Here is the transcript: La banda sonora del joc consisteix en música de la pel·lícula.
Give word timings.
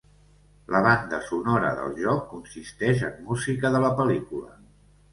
La 0.75 0.79
banda 0.87 1.19
sonora 1.27 1.75
del 1.81 1.95
joc 2.01 2.25
consisteix 2.33 3.07
en 3.13 3.23
música 3.31 3.75
de 3.77 3.87
la 3.89 3.97
pel·lícula. 4.03 4.61